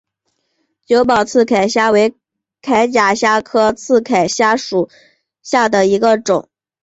[0.87, 2.15] 久保刺铠虾为
[2.63, 4.89] 铠甲虾科刺铠虾属
[5.43, 6.49] 下的一个种。